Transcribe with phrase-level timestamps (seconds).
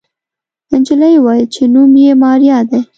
[0.71, 2.79] نجلۍ وويل چې نوم يې ماريا دی.